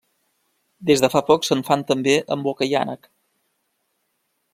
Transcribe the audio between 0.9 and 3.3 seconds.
de fa poc se'n fan també amb oca i ànec.